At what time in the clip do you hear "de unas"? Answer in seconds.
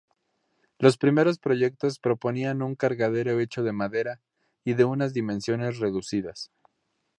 4.73-5.13